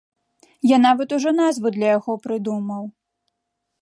Я 0.69 0.77
нават 0.85 1.13
ужо 1.17 1.33
назву 1.41 1.67
для 1.77 1.87
яго 1.97 2.11
прыдумаў! 2.25 2.83